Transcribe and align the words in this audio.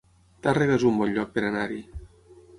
Tàrrega 0.47 0.77
es 0.79 0.85
un 0.93 0.97
bon 1.03 1.13
lloc 1.19 1.31
per 1.37 1.45
anar-hi 1.51 1.79